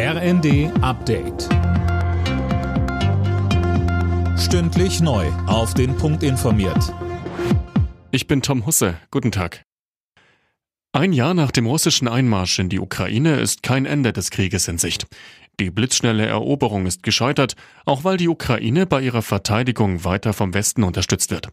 RND 0.00 0.70
Update. 0.80 1.48
Stündlich 4.38 5.00
neu. 5.00 5.26
Auf 5.48 5.74
den 5.74 5.96
Punkt 5.96 6.22
informiert. 6.22 6.94
Ich 8.12 8.28
bin 8.28 8.40
Tom 8.40 8.64
Husse. 8.64 8.94
Guten 9.10 9.32
Tag. 9.32 9.64
Ein 10.92 11.12
Jahr 11.12 11.34
nach 11.34 11.50
dem 11.50 11.66
russischen 11.66 12.06
Einmarsch 12.06 12.60
in 12.60 12.68
die 12.68 12.78
Ukraine 12.78 13.40
ist 13.40 13.64
kein 13.64 13.86
Ende 13.86 14.12
des 14.12 14.30
Krieges 14.30 14.68
in 14.68 14.78
Sicht. 14.78 15.08
Die 15.58 15.72
blitzschnelle 15.72 16.26
Eroberung 16.26 16.86
ist 16.86 17.02
gescheitert, 17.02 17.56
auch 17.84 18.04
weil 18.04 18.18
die 18.18 18.28
Ukraine 18.28 18.86
bei 18.86 19.00
ihrer 19.00 19.22
Verteidigung 19.22 20.04
weiter 20.04 20.32
vom 20.32 20.54
Westen 20.54 20.84
unterstützt 20.84 21.32
wird. 21.32 21.48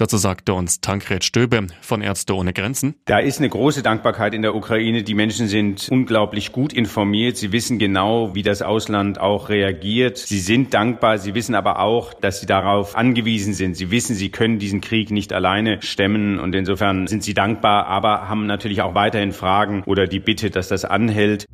Dazu 0.00 0.16
sagte 0.16 0.54
uns 0.54 0.80
Tankred 0.80 1.24
Stöbe 1.24 1.66
von 1.82 2.00
Ärzte 2.00 2.34
ohne 2.34 2.54
Grenzen. 2.54 2.94
Da 3.04 3.18
ist 3.18 3.38
eine 3.38 3.50
große 3.50 3.82
Dankbarkeit 3.82 4.32
in 4.32 4.40
der 4.40 4.54
Ukraine. 4.54 5.02
Die 5.02 5.12
Menschen 5.12 5.46
sind 5.46 5.88
unglaublich 5.90 6.52
gut 6.52 6.72
informiert. 6.72 7.36
Sie 7.36 7.52
wissen 7.52 7.78
genau, 7.78 8.34
wie 8.34 8.42
das 8.42 8.62
Ausland 8.62 9.20
auch 9.20 9.50
reagiert. 9.50 10.16
Sie 10.16 10.38
sind 10.38 10.72
dankbar. 10.72 11.18
Sie 11.18 11.34
wissen 11.34 11.54
aber 11.54 11.80
auch, 11.80 12.14
dass 12.14 12.40
sie 12.40 12.46
darauf 12.46 12.96
angewiesen 12.96 13.52
sind. 13.52 13.76
Sie 13.76 13.90
wissen, 13.90 14.16
sie 14.16 14.30
können 14.30 14.58
diesen 14.58 14.80
Krieg 14.80 15.10
nicht 15.10 15.34
alleine 15.34 15.82
stemmen. 15.82 16.40
Und 16.40 16.54
insofern 16.54 17.06
sind 17.06 17.22
sie 17.22 17.34
dankbar, 17.34 17.86
aber 17.86 18.26
haben 18.26 18.46
natürlich 18.46 18.80
auch 18.80 18.94
weiterhin 18.94 19.32
Fragen 19.32 19.82
oder 19.84 20.06
die 20.06 20.20
Bitte, 20.20 20.48
dass 20.48 20.68
das 20.68 20.86
anhält. 20.86 21.44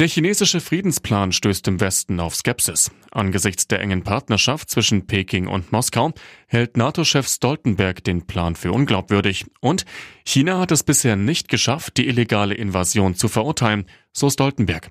Der 0.00 0.08
chinesische 0.08 0.62
Friedensplan 0.62 1.30
stößt 1.30 1.68
im 1.68 1.78
Westen 1.78 2.20
auf 2.20 2.34
Skepsis. 2.34 2.90
Angesichts 3.10 3.68
der 3.68 3.82
engen 3.82 4.02
Partnerschaft 4.02 4.70
zwischen 4.70 5.06
Peking 5.06 5.46
und 5.46 5.72
Moskau 5.72 6.12
hält 6.46 6.78
NATO-Chef 6.78 7.28
Stoltenberg 7.28 8.02
den 8.02 8.26
Plan 8.26 8.56
für 8.56 8.72
unglaubwürdig. 8.72 9.44
Und 9.60 9.84
China 10.24 10.58
hat 10.58 10.70
es 10.70 10.84
bisher 10.84 11.16
nicht 11.16 11.48
geschafft, 11.48 11.98
die 11.98 12.08
illegale 12.08 12.54
Invasion 12.54 13.14
zu 13.14 13.28
verurteilen, 13.28 13.84
so 14.10 14.30
Stoltenberg. 14.30 14.90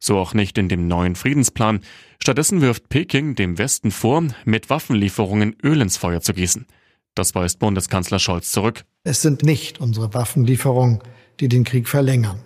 So 0.00 0.18
auch 0.18 0.34
nicht 0.34 0.58
in 0.58 0.68
dem 0.68 0.88
neuen 0.88 1.14
Friedensplan. 1.14 1.82
Stattdessen 2.20 2.60
wirft 2.60 2.88
Peking 2.88 3.36
dem 3.36 3.58
Westen 3.58 3.92
vor, 3.92 4.24
mit 4.44 4.70
Waffenlieferungen 4.70 5.54
Öl 5.62 5.80
ins 5.80 5.98
Feuer 5.98 6.20
zu 6.20 6.34
gießen. 6.34 6.66
Das 7.14 7.32
weist 7.36 7.60
Bundeskanzler 7.60 8.18
Scholz 8.18 8.50
zurück. 8.50 8.84
Es 9.04 9.22
sind 9.22 9.44
nicht 9.44 9.80
unsere 9.80 10.12
Waffenlieferungen, 10.14 10.98
die 11.38 11.48
den 11.48 11.62
Krieg 11.62 11.88
verlängern. 11.88 12.44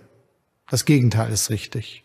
Das 0.69 0.85
Gegenteil 0.85 1.31
ist 1.31 1.49
richtig. 1.49 2.02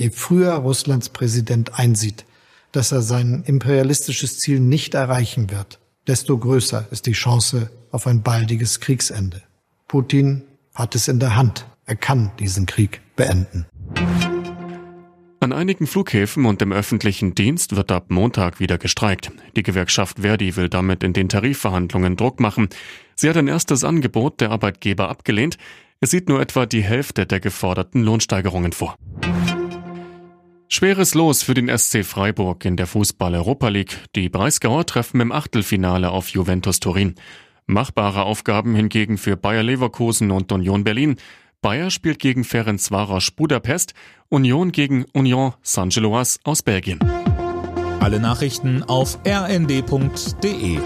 Je 0.00 0.08
früher 0.08 0.54
Russlands 0.54 1.10
Präsident 1.10 1.78
einsieht, 1.78 2.24
dass 2.72 2.90
er 2.90 3.02
sein 3.02 3.42
imperialistisches 3.44 4.38
Ziel 4.38 4.58
nicht 4.58 4.94
erreichen 4.94 5.50
wird, 5.50 5.78
desto 6.06 6.38
größer 6.38 6.88
ist 6.90 7.04
die 7.04 7.12
Chance 7.12 7.70
auf 7.90 8.06
ein 8.06 8.22
baldiges 8.22 8.80
Kriegsende. 8.80 9.42
Putin 9.88 10.40
hat 10.74 10.94
es 10.94 11.06
in 11.06 11.20
der 11.20 11.36
Hand. 11.36 11.66
Er 11.84 11.96
kann 11.96 12.32
diesen 12.38 12.64
Krieg 12.64 13.02
beenden. 13.14 13.66
An 15.40 15.52
einigen 15.52 15.86
Flughäfen 15.86 16.46
und 16.46 16.62
im 16.62 16.72
öffentlichen 16.72 17.34
Dienst 17.34 17.76
wird 17.76 17.92
ab 17.92 18.06
Montag 18.08 18.58
wieder 18.58 18.78
gestreikt. 18.78 19.30
Die 19.54 19.62
Gewerkschaft 19.62 20.20
Verdi 20.20 20.56
will 20.56 20.70
damit 20.70 21.04
in 21.04 21.12
den 21.12 21.28
Tarifverhandlungen 21.28 22.16
Druck 22.16 22.40
machen. 22.40 22.70
Sie 23.16 23.28
hat 23.28 23.36
ein 23.36 23.48
erstes 23.48 23.84
Angebot 23.84 24.40
der 24.40 24.50
Arbeitgeber 24.50 25.10
abgelehnt. 25.10 25.58
Es 26.00 26.10
sieht 26.10 26.30
nur 26.30 26.40
etwa 26.40 26.64
die 26.64 26.82
Hälfte 26.82 27.26
der 27.26 27.40
geforderten 27.40 28.02
Lohnsteigerungen 28.02 28.72
vor. 28.72 28.96
Schweres 30.72 31.14
Los 31.14 31.42
für 31.42 31.54
den 31.54 31.68
SC 31.76 32.04
Freiburg 32.04 32.64
in 32.64 32.76
der 32.76 32.86
Fußball-Europa 32.86 33.68
League. 33.70 34.04
Die 34.14 34.28
Breisgauer 34.28 34.86
treffen 34.86 35.20
im 35.20 35.32
Achtelfinale 35.32 36.10
auf 36.10 36.28
Juventus 36.28 36.78
Turin. 36.78 37.16
Machbare 37.66 38.22
Aufgaben 38.22 38.76
hingegen 38.76 39.18
für 39.18 39.36
Bayer 39.36 39.64
Leverkusen 39.64 40.30
und 40.30 40.52
Union 40.52 40.84
Berlin. 40.84 41.16
Bayer 41.60 41.90
spielt 41.90 42.20
gegen 42.20 42.44
Ferencvaros 42.44 43.32
Budapest, 43.32 43.94
Union 44.28 44.70
gegen 44.70 45.06
Union 45.12 45.54
Saint-Gilloise 45.62 46.38
aus 46.44 46.62
Belgien. 46.62 47.00
Alle 47.98 48.20
Nachrichten 48.20 48.84
auf 48.84 49.18
rnd.de 49.26 50.78